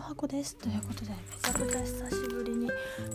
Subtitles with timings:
[0.00, 2.70] 箱ですということでめちゃくちゃ久しぶりに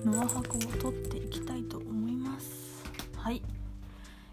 [0.05, 2.83] ノア箱を撮っていきたいと思います。
[3.17, 3.41] はい、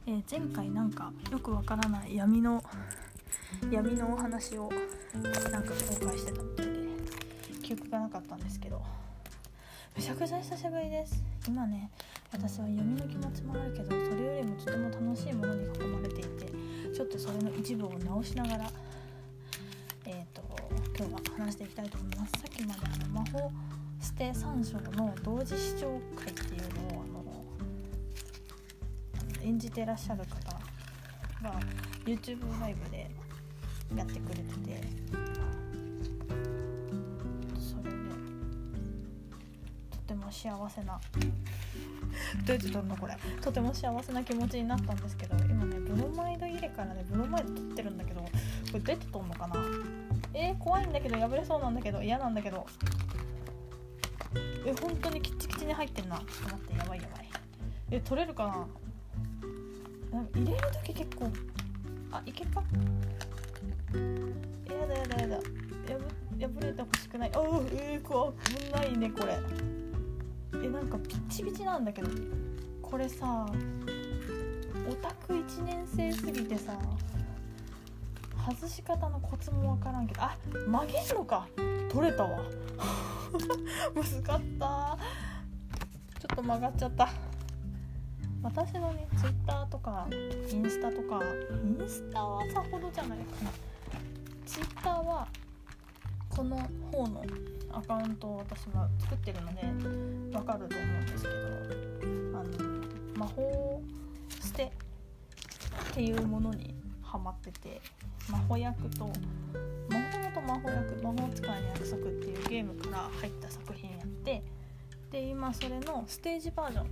[0.06, 2.62] えー、前回なんかよくわからない闇の
[3.70, 4.70] 闇のお話を
[5.50, 6.72] なんか公開してたみたいで
[7.62, 8.82] 記憶がなかったんですけど
[9.96, 11.22] めちゃくちゃ久しぶりです。
[11.48, 11.90] 今ね
[12.32, 16.52] 私は読みの気持ちもあるけどそれよりもとても楽しいものに囲まれていて
[16.94, 18.70] ちょっとそれの一部を直しながら、
[21.02, 22.32] 今日は話していきたいと思います。
[22.32, 23.50] さっきまであの魔法
[24.00, 27.06] ステ3章の同時視聴会っていうのをあ
[29.42, 30.52] の演じてらっしゃる方
[31.42, 31.58] が
[32.06, 33.10] YouTube ライブで
[33.96, 34.80] やってくれてて
[37.58, 37.98] それで
[39.90, 41.00] とても幸せな
[42.46, 43.16] どうやって撮るのこれ？
[43.40, 48.28] とても幸せな気持ちになったんですけど今ねブロマイド入れからねブロマイド撮ってるんだけどこ
[48.74, 49.54] れどうやって撮るのかな？
[50.34, 52.66] えー、怖いんだけど破れそうなんだけど嫌なんだけど。
[54.64, 56.16] え本当にキッチキチに入ってんな。
[56.18, 57.28] ちょっと待ってやばいやばい。
[57.90, 58.66] え取れるか
[60.12, 60.18] な？
[60.18, 61.30] なんか入れる時結構。
[62.12, 62.62] あいけか？
[64.70, 65.36] やだやだやだ。
[65.36, 65.42] 破
[66.54, 67.30] 破れてほしくない。
[67.34, 68.36] あうえー、怖く
[68.74, 69.38] ないねこれ。
[70.64, 72.08] えなんかピッチピチなんだけど。
[72.80, 73.46] これさ
[74.86, 76.78] オタク1年生すぎてさ
[78.44, 80.22] 外し方のコツもわからんけど。
[80.22, 81.46] あ曲げんのか。
[81.90, 82.40] 取れたわ。
[83.94, 84.98] 難かった。
[86.18, 87.08] ちょっと曲がっちゃった。
[88.42, 91.20] 私のね Twitter とかインスタとか。
[91.64, 93.50] インスタはさほどじゃないかな。
[94.44, 95.28] Twitter は
[96.28, 96.56] この
[96.90, 97.24] 方の
[97.72, 101.34] アカウントを私は作ってるのでわかると思うんですけど。
[102.38, 102.82] あの
[103.16, 103.80] 魔法
[104.40, 104.72] 捨て
[105.90, 107.80] っていうものにハマってて。
[108.30, 114.42] 魔法役ともともと魔法役魔法使いの約束っていうゲームから入った作品やって
[115.10, 116.86] で今それのステージバージョン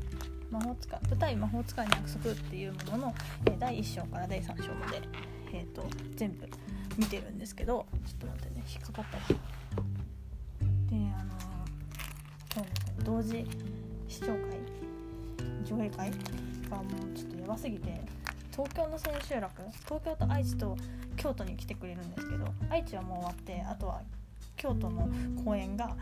[0.50, 3.14] 魔法使い舞台魔法使いの約束っていうものの、
[3.46, 5.00] え第1章から第3章まで、
[5.52, 5.84] えーと、
[6.16, 6.48] 全部
[6.98, 9.18] 見てるんですけどちょっと待ってね引っかかった。
[9.28, 11.30] であの
[12.52, 13.46] 今日の同時
[14.08, 14.36] 視聴会
[15.64, 16.10] 上映会
[16.68, 18.00] がもうちょっとやばすぎて
[18.50, 20.76] 東京の千秋楽東京と愛知と
[21.20, 24.00] 京都に来てくれるんですけど愛知はもう終わってあとは
[24.56, 25.08] 京都の
[25.44, 25.94] 公演が、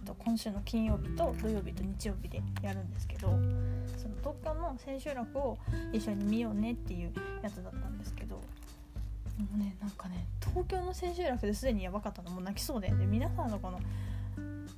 [0.00, 5.56] えっと、今週の金曜日と土曜日と日曜日でやるんですけどその東京の千秋楽を
[5.92, 7.12] 一緒に見ようねっていう
[7.42, 8.42] やつだったんですけども
[9.54, 13.78] うねなんかね東京の千秋楽ですでにやばかったのもう泣きそうでで皆さんのこの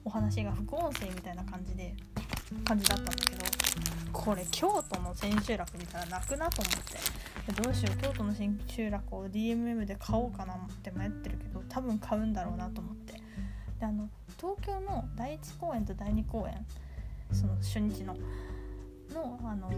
[0.04, 1.94] お話が副音声みたいな感じで
[2.64, 3.57] 感じだったんだけど
[4.12, 7.28] これ京都の千秋楽見たら泣くなと思って。
[7.52, 13.14] どうしよう京都の千秋楽を DMM で買おうかなって迷ってるけど多分買うんだろうなと思って。
[13.80, 14.08] であの
[14.38, 16.66] 東京の第1公演と第2公演
[17.32, 18.16] その初日の
[19.14, 19.70] のあの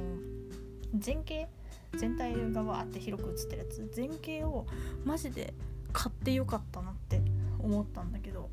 [1.05, 1.49] 前景
[1.97, 4.67] 全体がわーって広く映ってるやつ前景を
[5.05, 5.55] マジで
[5.93, 7.21] 買ってよかったなって
[7.59, 8.49] 思ったんだけど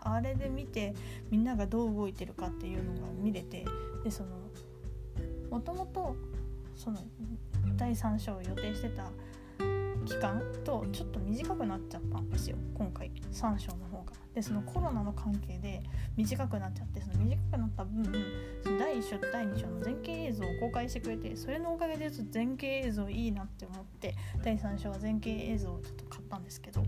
[0.00, 0.94] あれで見て
[1.30, 3.64] みんながどう動いてるかっていうのが見れて
[4.04, 4.30] でその
[5.54, 6.16] もともと
[6.74, 6.98] その
[7.76, 9.04] 第3章を予定してた
[10.04, 13.08] 期間とちょっと短くなっちゃったんですよ今回。
[13.30, 14.12] 3章の方が。
[14.34, 15.80] でそのコロナの関係で
[16.16, 18.04] 短くなっちゃってその短くなった分
[18.64, 26.82] その第1章と第2章の前景映像を公開してくれてそれのおかげでちょっと前景映像いいなって思って第3章は前景映像をちょっと買ったんですけど。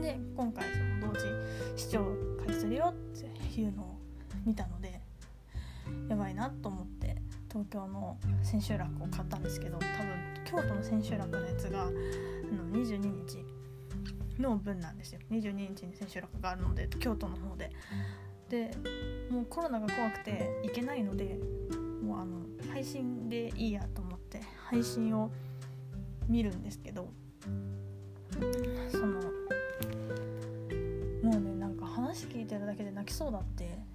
[0.00, 0.64] で今回
[1.00, 1.26] その同時
[1.76, 2.06] 視聴
[2.46, 3.98] 会するよっていうのを
[4.46, 5.00] 見たので
[6.08, 7.01] やばいなと思って。
[7.52, 9.88] 東京の千秋楽を買ったんですけど多分
[10.46, 11.90] 京都の千秋楽のやつがあの
[12.80, 13.44] 22日
[14.40, 15.20] の分なんですよ。
[15.30, 17.70] 22日に千秋楽があるので京都の方で。
[18.48, 18.70] で
[19.30, 21.38] もうコロナが怖くて行けないので
[22.02, 22.40] もうあの
[22.70, 25.30] 配信でいいやと思って配信を
[26.28, 27.08] 見るんですけど
[28.90, 29.22] その
[31.22, 33.91] もうねなんか話聞いてるだけで泣きそうだって。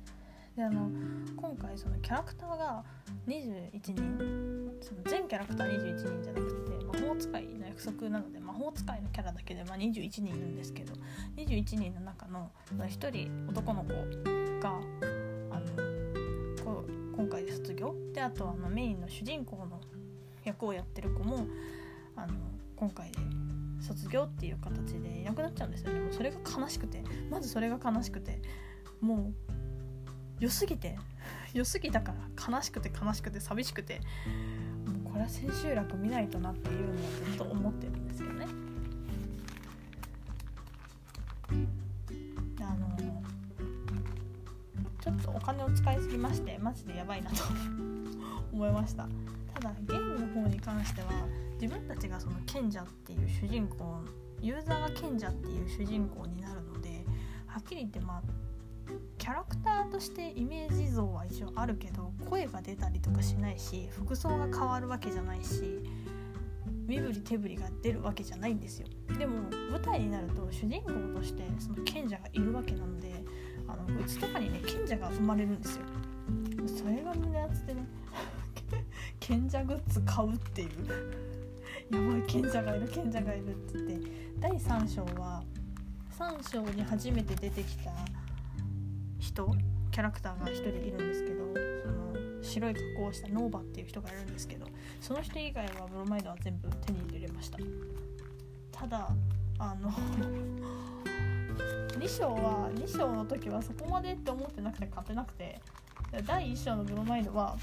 [0.57, 0.89] であの
[1.35, 2.83] 今回そのキャラクターが
[3.27, 10.93] 21人その全キャラクター21人じゃなくて魔法使いの約束なので魔法使いのキャラだけでまあ21人いるんですけど
[11.37, 13.93] 21人の中の1人男の子
[14.59, 14.71] が
[15.51, 16.83] あのこ
[17.15, 17.95] 今回で卒業。
[18.13, 19.79] であとあのメインの主人公の
[20.43, 21.45] 役をやってる子も
[22.15, 22.33] あの
[22.75, 23.19] 今回で
[23.79, 25.99] 卒業っていう形でいなくなっちゃうんですよね。
[25.99, 28.41] もうそれが悲しくてまずそれが悲しくて
[29.01, 29.66] もう
[30.39, 30.97] 良すぎて。
[31.53, 32.57] 良すぎたから。
[32.57, 34.01] 悲しくて悲しくて寂しくて。
[34.85, 36.95] もうこれは千秋楽見ないとなっていうのは
[37.25, 38.45] ずっと思ってるんですよね。
[42.61, 43.23] あの
[45.01, 47.37] ちょっとお金を使いすぎましてマジでやばいなと。
[48.53, 49.07] 思いました。
[49.53, 51.07] ただゲームの方に関しては
[51.59, 54.01] 自分たちがその賢者っていう主人公
[54.41, 57.03] ユーザーが賢者っていう主人公になるので
[57.47, 58.21] はっきり言ってまあ
[59.17, 65.83] キャラクターとしてイメージ像は一応あるけど声が出たりとかしないし服装が変わるわけじゃないし
[66.87, 68.87] 身振り手振りが出るわけじゃないんですよ。
[69.19, 73.13] でも舞台になると主人公としてその賢者がいるわけなので
[73.67, 75.83] あのうちとかにね賢者が生まれるんですよ。
[76.65, 77.85] それが胸熱でね
[79.19, 80.69] 賢者グッズ買うっていう。
[81.89, 84.27] やばい賢者がいる賢者がいるって言って。
[84.39, 85.43] 第3章は
[86.17, 87.91] 3章に初めて出てきた
[89.19, 89.55] 人
[89.91, 91.45] キャラクターが1人いるんですけど
[91.83, 94.67] その白い格好をしたノーバっていう人がいるんですけど
[95.01, 97.57] その人以外はブロマイドは全部手に入れました。
[98.71, 99.09] ただ
[99.59, 99.91] あの
[101.97, 105.59] 2章は2章の時はそこまでって思ってなくて買ってなくて
[106.25, 107.57] 第1章のブロマイドは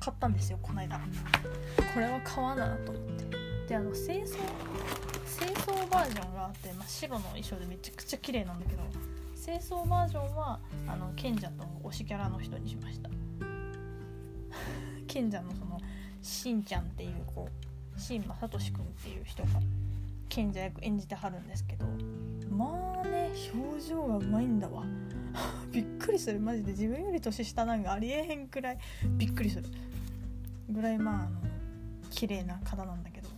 [0.00, 0.98] 買ったんですよこの間。
[0.98, 3.42] これは買わなと思って。
[3.68, 4.36] であの清掃
[5.24, 8.82] 清掃バージョンがあって、まあ、白の衣装でめちゃくちゃ綺麗なんだけど
[9.44, 13.10] 清掃バージョンはあの賢者と推しキャラの人にしました。
[15.08, 15.80] 賢者のその
[16.22, 17.48] しんちゃんっていう子
[17.96, 19.48] 新正俊君っていう人が
[20.28, 21.84] 賢者役演じてはるんですけど
[22.50, 24.84] まあね表情がうまいんだわ。
[25.72, 26.38] びっくりする。
[26.38, 26.70] マジで。
[26.70, 28.78] 自分より年下なんかありえへんくらい。
[29.16, 29.64] びっくりする。
[30.70, 31.40] ぐらいまああの
[32.10, 33.28] 綺麗な方なんだけど。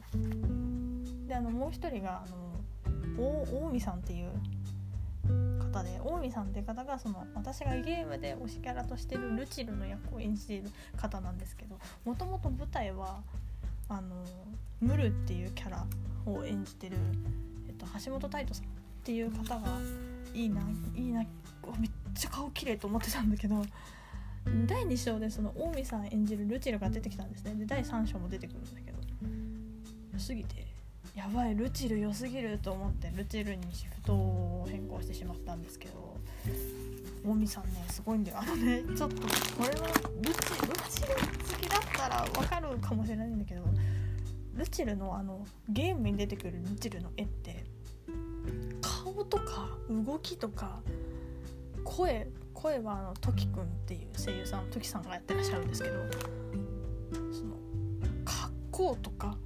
[1.27, 2.45] であのもう一人があの
[3.17, 4.31] 大近江さんっていう
[5.75, 13.21] 方で近江さんっていう方がその私がゲームで推しキャラとしてるルチルの役を演じている方なんですけどもともと舞台は
[13.89, 14.25] あの
[14.81, 15.85] ムルっていうキャラ
[16.27, 16.97] を演じてる、
[17.69, 18.69] えっと、橋本太斗さんっ
[19.03, 19.79] ていう方が
[20.33, 20.63] いいな
[20.95, 21.25] いいな
[21.79, 23.65] めっちゃ顔綺麗と思ってたんだけど
[24.67, 27.55] 第2章でその近江さん演じるルチルが出てきたんですね。
[27.55, 28.99] で第3章も出てくるんだけど
[30.13, 30.74] 良すぎて
[31.15, 35.63] やばいルチル良すぎると思ってルチルにシフトを変更してしまったん。
[35.63, 36.17] ですけど
[37.23, 37.65] 近江さん。
[37.67, 38.25] ねすごいん。
[38.25, 39.29] だよあのねちょっとこ
[39.63, 39.87] れは
[40.21, 43.39] ルチル好きだったらわかるかもしれないん。
[43.39, 43.63] だけど
[44.55, 47.65] ルチルのあのゲームに出てくるルチルの絵って
[48.81, 50.81] 顔とか動きとか
[51.85, 53.63] 声声はあのトキくん。
[53.63, 54.67] っていう声優さん。
[54.71, 55.03] トキさん。
[55.03, 55.69] がやってらっしゃるん。
[55.69, 55.95] ですけど
[57.33, 57.55] その
[58.25, 59.37] 格好とか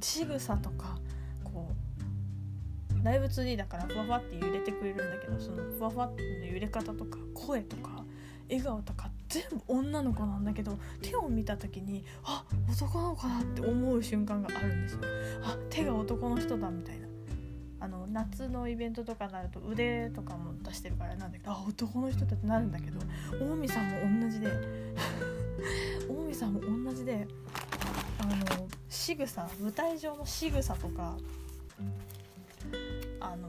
[0.00, 0.98] 仕草とか
[3.00, 8.04] うライブ 2D だからふわふわって揺れてくれるんだけどそのふわふわっての揺れ方とか声とか
[8.48, 15.00] 笑顔とか全部女の子なんだけど手を見た時にあ男の子だって思う瞬間があるんですよ。
[15.44, 17.06] あ手が男の人だみたいな。
[17.82, 23.00] あの夏のイベントとかになると腕とかも出してるからなんだけどあ男の人だってなるんだけど
[23.38, 24.48] 近江さんも同じで
[26.06, 27.26] 近江さんも同じで
[28.18, 31.16] あの仕草舞台上の仕草とか
[33.32, 33.48] あの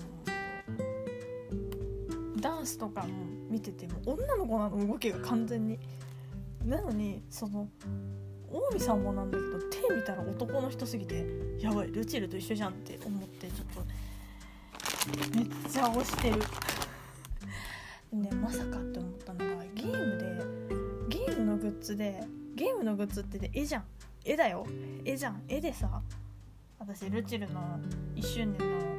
[2.39, 3.07] ダンスとかも
[3.49, 5.79] 見てても女の子なの動きが完全に。
[6.65, 7.67] なのにその
[8.47, 11.25] 近江さんもなんだけど手見たら男の人すぎて
[11.59, 16.37] やばいルチルと一緒じゃんって思ってちょっとめっちゃ押してる。
[18.11, 22.21] ねまさかって思ったのがゲームでゲームのグッズで
[22.55, 23.85] ゲームのグッズってね絵じゃん。
[24.23, 24.67] 絵だよ。
[25.05, 25.41] 絵じゃん。
[25.47, 26.01] 絵でさ
[26.77, 27.79] 私ルチルの
[28.15, 28.90] 1周年の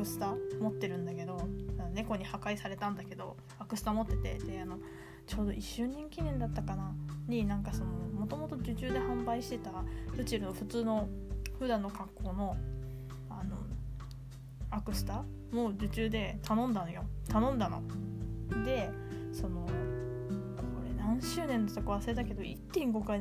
[0.00, 1.46] クスタ持ってるんだけど
[1.92, 4.78] 猫に破壊されたんだけどアクスタ持っててであの
[5.26, 6.94] ちょうど1周年記念だったかな？
[7.28, 9.70] になんかそのもともと受注で販売してた
[10.16, 11.06] ルチルの普通の
[11.58, 12.56] 普段の格好の
[13.28, 13.56] あの
[14.70, 17.04] アクスタも受注で頼んだのよ。
[17.28, 17.82] 頼んだの。
[18.64, 18.90] で
[19.32, 19.72] そのこ
[20.82, 23.12] れ何周年だったか忘れたけど1.5か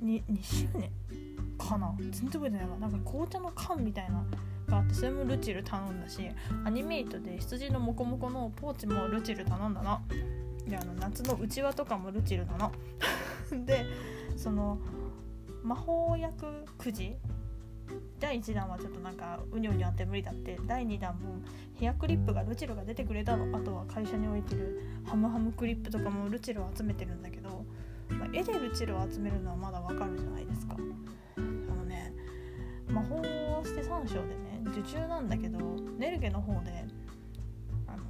[0.00, 0.90] 2, 2周年
[1.58, 1.92] かな？
[1.98, 4.24] 全然覚えてないわなんか紅茶の缶みたいな
[4.68, 6.20] があってそれもルチル頼んだし
[6.64, 10.00] アニメイトで羊のモコモコのポーチもルチル頼んだの。
[10.66, 12.72] であの夏のうちわとかもルチルなの。
[13.64, 13.86] で
[14.36, 14.78] その
[15.62, 16.46] 魔法薬
[16.76, 17.16] くじ。
[18.20, 20.58] 第1弾はちょっとなんかうにょうにょあって無理だって。
[20.66, 21.36] 第2弾も
[21.74, 23.56] ヘアクリップがルチルが出てくれたの。
[23.56, 27.64] あとは会社に置いてるハムハムクリップとかもルチルを集めてるんだけど、
[28.10, 30.76] まあ、絵でルチルを集めるのはまだわかるじゃないですか。
[31.36, 32.12] あのね
[32.88, 35.58] 魔法を捨て3章でね受注なんだけど
[35.98, 36.84] ネルゲの方で
[37.86, 38.04] あの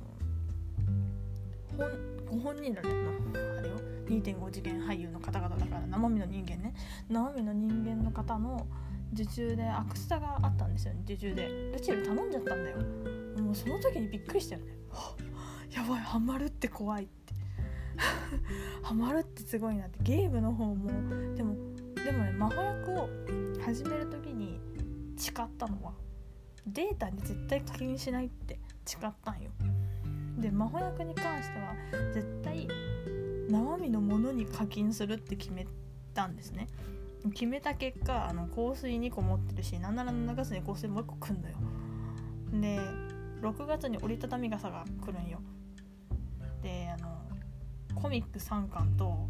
[1.76, 2.88] 本ご本人らの
[3.59, 3.76] あれよ
[4.09, 6.75] 2.5次元俳優の方々だから生身の人間ね。
[7.09, 8.67] 生身の人間の方の
[9.12, 11.49] 受注でアクスタがあったんですよね受注で。
[11.73, 12.76] ルチル頼んじゃったんだよ。
[13.43, 14.73] もうその時にびっくりしたよね。
[15.71, 17.35] やばいハマるって怖いって。
[18.83, 19.99] ハマるってすごいなって。
[20.02, 20.88] ゲームの方も
[21.35, 21.57] でも
[21.95, 23.09] でもね魔法役を
[23.64, 24.61] 始める時に
[25.17, 25.93] 誓ったのは
[26.73, 29.51] データに絶対課金しないって誓ったんよ。
[30.39, 31.75] で魔法役に関しては
[32.13, 32.69] 絶対
[33.51, 35.67] 生身のものに課金するって決め
[36.15, 36.69] たんですね。
[37.33, 41.57] 決めた結果あの香水2個持ってるしなんなら7月に香水もう1個来んのよ。
[42.53, 42.79] で
[43.41, 45.41] 6月に折りたたみ傘が来るんよ。
[46.63, 47.09] であの
[47.95, 49.29] コミック3巻と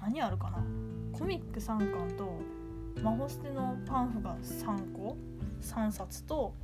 [0.00, 0.64] 何あるかな？
[1.12, 2.40] コミック3巻と
[3.02, 5.16] 魔法捨てのパンフが3個
[5.62, 6.54] ？3冊と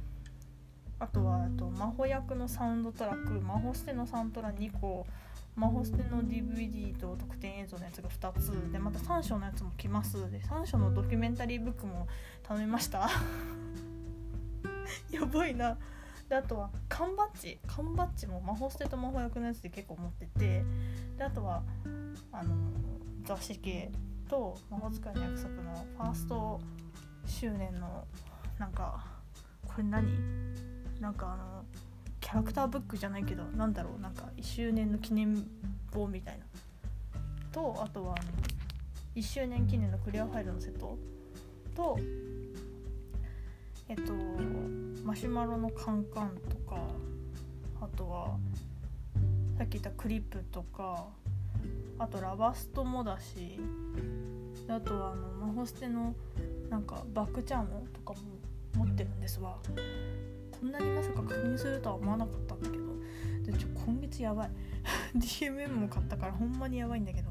[0.99, 5.07] あとはと魔法役のサウンドトラック魔法捨てのサントラ2個
[5.57, 10.31] 魔法捨ての DVD と特典映像のやつが2つでまた3章のやつも来ます。
[10.31, 12.09] で3章のドキュメンタリーブックも
[12.43, 13.09] 頼みました。
[15.11, 15.79] やばいな。
[16.29, 17.59] であとは缶バッジ。
[17.67, 20.65] 缶バッジも魔法捨てと魔法役のやつで結構持ってて。
[21.17, 21.63] であとは
[22.33, 22.55] あの
[23.23, 23.93] 雑誌系。
[24.29, 26.61] と魔法使いの約束のファースト
[27.27, 28.05] 周年の
[28.59, 29.05] なんか
[29.67, 30.07] これ何？
[31.01, 31.65] なんかあの
[32.21, 35.47] キャラクターブックじゃないけどなんだろうなんか1周年の記念
[35.93, 36.45] 本みたいな。
[37.53, 38.31] とあとはあの
[39.15, 40.97] 1周年記念のクリアファイルのセット。
[41.77, 41.99] と
[43.89, 44.13] えっと
[45.05, 46.77] マシュマロのカンカンとか
[47.81, 48.37] あとは
[49.59, 51.07] さっき言ったクリップとか
[51.99, 53.59] あとラバストもだし
[54.69, 56.15] あとはあの魔法捨ての
[56.71, 58.21] なんかバックチャームとかも
[58.77, 59.59] 持ってるんですわ。
[60.51, 62.85] こんなにまさか確認するとは思わなかったんだけど。
[63.45, 64.51] でちょ今月やばい。
[65.17, 67.31] DMM も買ったからほんまにやばいんだけど。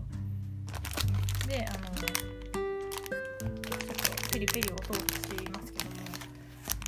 [1.47, 2.11] であのちょっ
[4.21, 5.95] とペリペリを通していますけども。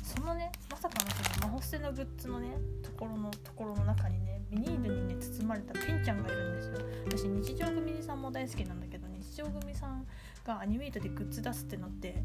[0.02, 6.78] そのねまさかのその魔法捨てのグッズのねところのところの中にねビニールにね包まれたピンちゃんがいるんですよ。
[7.06, 10.06] 私日常組さんも大好きなんだけど日常組さん
[10.44, 12.22] がアニメイトでグッズ出すってなって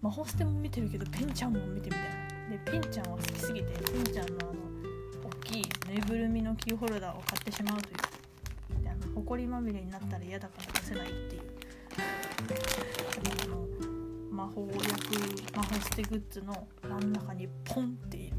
[0.00, 2.32] 魔法捨ても見てるけどピンちゃんも見てみたいな。
[2.50, 4.60] でピンちゃんは好きすぎてピンちゃんのあの
[5.24, 7.92] 大きいぬいぐるみのキーホルダーを買ってしまうとい
[8.80, 11.42] うであの埃まみれになったら嫌だから出せないっていう。
[13.42, 13.66] あの
[14.30, 18.31] 魔法役魔法捨てグッズの真ん中にポンってい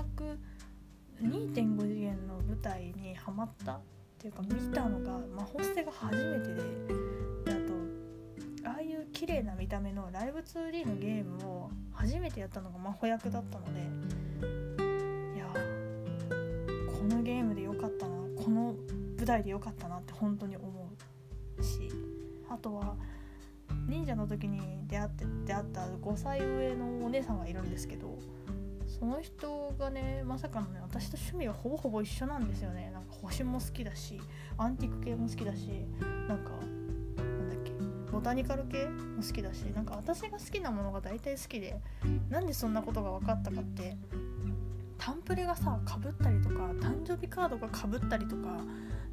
[0.00, 0.38] 魔法役
[1.22, 3.80] 2.5次元の舞台にハマったっ
[4.18, 6.62] ていうか見たのが魔法捨てが初めてでで
[7.46, 7.52] あ
[8.64, 13.80] とああいう綺麗な見た目のライブ 2D のゲームを初めてやったのが魔法役だったので
[15.34, 15.46] いや
[16.98, 18.74] このゲームでよかったなこの
[19.18, 20.90] 舞台でよかったなって本当に思
[21.58, 21.90] うし
[22.48, 22.96] あとは
[23.86, 28.18] 忍者の時に出会って出会った5歳上のお姉さんがいるんですけど
[29.00, 32.90] その人がねまさかのね私と趣味がほぼほぼ一緒なんですよね。
[32.92, 34.20] なんか星も好きだし
[34.58, 35.68] アンティーク系も好きだし
[36.28, 36.50] なんか
[37.16, 37.72] なんだっけ
[38.12, 41.80] ボタニカル系も好きだしなんか私が好きなものが大体好きで
[42.28, 43.96] なんでそんなことが分かったかって
[44.98, 48.60] タンプレがさかぶったりとか誕生日カードがかぶったりとか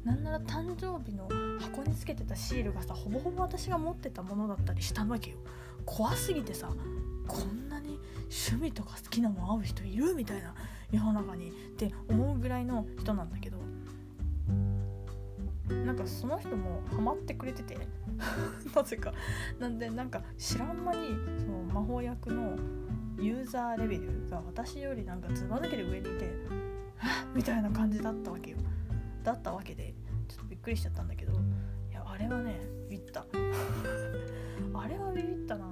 [0.04, 1.28] なんなら誕生日の
[1.60, 5.38] 箱につけてたシールがさほぼほぼ私が持ってたものだったりしたわけよ。
[5.86, 6.68] 怖すぎてさ
[7.26, 10.54] こんなに趣味とか好きなもん合う人いるみたいな
[10.90, 13.58] 世の中にって思うぐらいの人なんだけど
[15.68, 17.76] なんかその人もハマってくれてて。
[18.74, 19.12] なぜか。
[19.58, 22.56] なんでなんか知らん間にその魔法役の
[23.18, 26.32] ユーザーレベルが私よりなんかずば抜けて上にいて
[27.34, 28.58] みたいな感じだったわけよ。
[29.22, 29.94] だったわけで
[30.26, 31.32] ちょっとびっくりしちゃったんだけど。
[31.90, 33.26] いやあれはねビビった。
[34.74, 35.67] あれはビビったな。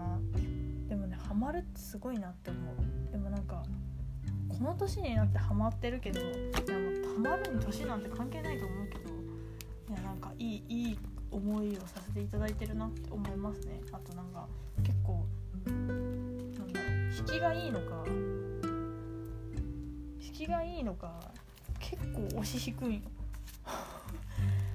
[1.47, 3.13] マるってすごいなって思う。
[3.13, 3.63] でもなんか
[4.49, 10.99] この年になってハマってるけどいやもうハマるに年なんて関係ないと思うけどいやなんかいいいい
[11.31, 13.81] 思いをさせていただいてるなって思いますね。
[13.93, 14.49] あとなんか
[14.83, 15.25] 結構
[15.67, 18.05] なんだろう引きがいいのか
[20.21, 21.13] 引きがいいのか
[21.79, 23.01] 結構押し引くんよ。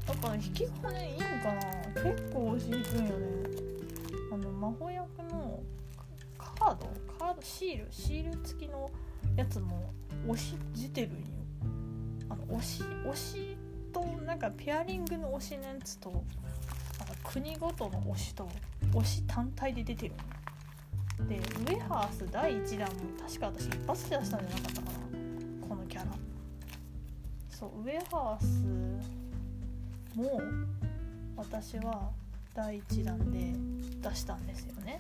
[0.08, 1.60] だから引きがねいいのかな。
[2.02, 3.50] 結構押し引くんよね。
[4.32, 5.60] あの魔法役の
[6.62, 6.88] カード？
[7.18, 7.42] カード？
[7.42, 7.88] シール？
[7.90, 8.92] シール付きの
[9.36, 9.92] やつも
[10.28, 11.18] 押し出てるんよ。
[12.30, 13.58] あの押し押し
[13.92, 16.26] となんかペアリングの推しのやつとなんか
[17.24, 18.48] 国ごとの推しと
[18.94, 20.14] 推し単体で出てる
[21.18, 25.68] のでウェハース第1弾も確か私一発で出したんじゃなかったかな。
[25.68, 26.12] このキャラ。
[27.50, 28.64] そうウェハース
[30.16, 30.40] も
[31.36, 32.12] 私は
[32.54, 33.52] 第1弾で
[34.08, 35.00] 出したんですよね。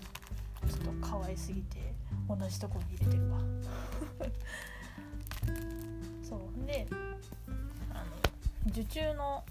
[0.81, 1.93] と可愛すぎて
[2.27, 3.39] 同じとこに入れてるわ。
[6.23, 6.39] そう。
[6.65, 6.87] で
[7.91, 8.05] あの
[8.67, 9.43] 受注の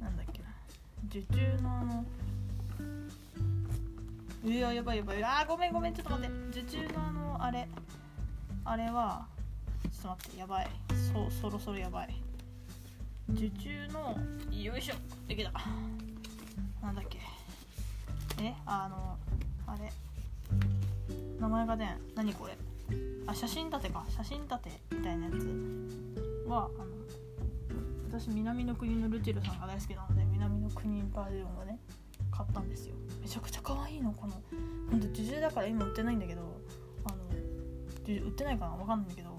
[0.00, 0.48] なんだっけな。
[1.06, 2.04] 受注のあの
[4.44, 5.24] うわやばいやばい。
[5.24, 5.94] あごめんごめん。
[5.94, 6.60] ちょっと待って。
[6.60, 7.68] 受注のあのあれ
[8.64, 9.26] あれは
[9.82, 10.68] ちょっと待ってやばい。
[11.12, 12.14] そそろそろやばい。
[13.30, 14.16] 受注の
[14.50, 14.94] よいしょ。
[15.26, 15.52] できた。
[16.82, 17.18] なんだっけ。
[18.40, 18.54] え？
[18.64, 19.18] あの
[19.68, 19.90] あれ。
[21.38, 22.56] 名前がね何これ。
[23.26, 24.04] あ写真立てか。
[24.08, 26.86] 写真立てみたいなやつはあの
[28.10, 31.78] 私南の国のルティルさんが大好きなので南の国バージョンをね
[32.30, 32.94] 買ったんですよ。
[33.20, 34.34] めちゃくちゃ可愛いのこの。
[34.90, 36.40] ほんと受注だから今売ってないんだけど
[37.04, 37.16] あの
[38.08, 39.38] 売ってないかなわかんないんだけど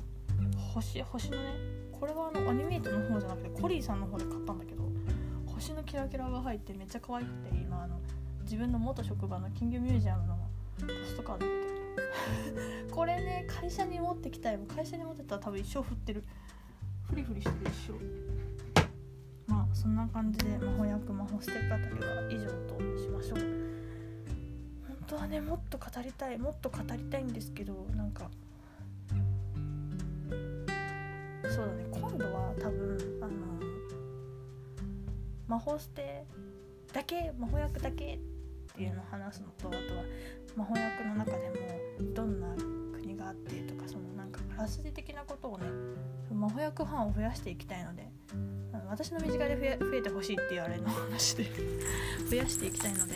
[0.74, 1.43] 星星のね
[1.91, 4.83] これはあのアニメートの方じゃなくてコリーさんの方で買ったんだけど
[5.48, 7.99] 星のキラキラが入ってめっちゃ可愛くて今あの
[8.50, 10.36] 自分の元職場の金魚ミュージアムの
[10.79, 16.24] ポストカード見て これね会社に持ってきたいも会社に持ってたら多分一生振ってる。
[17.08, 23.39] フリフリしてる一生まあそんな感じで魔法役魔法ステッカー旅は以上としましょう。
[24.88, 28.32] 本当はねもっと語りたいもっと語りたいんですけどなんか
[31.44, 31.86] そうだね。
[31.91, 33.32] 今度は多分あの
[35.48, 36.25] 魔法捨て
[36.91, 38.18] だけ魔法役だけ
[38.79, 40.03] っていうのを話すのとあとは
[40.55, 42.48] 魔法役の中でもどんな
[42.93, 45.65] 国があってとかそのなんかあらすじ的なことをね
[46.33, 48.07] 魔法役班を増やしていきたいので
[48.89, 51.43] 私の身近で増え増えてほしいっていうあれの話で
[52.31, 53.15] 増やしていきたいので